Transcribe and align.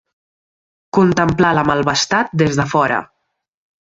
Contemplar 0.99 1.51
la 1.57 1.65
malvestat 1.71 2.35
des 2.43 2.59
de 2.61 2.67
fora. 2.73 2.99